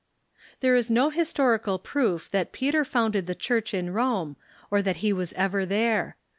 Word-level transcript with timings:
There 0.61 0.73
is 0.73 0.89
no 0.89 1.11
historical 1.11 1.77
proof 1.77 2.27
that 2.31 2.51
Peter 2.51 2.83
founded 2.83 3.27
the 3.27 3.35
Church 3.35 3.71
in 3.71 3.93
Rome, 3.93 4.35
or 4.71 4.81
that 4.81 4.95
he 5.05 5.13
was 5.13 5.31
ever 5.33 5.63
there. 5.63 6.17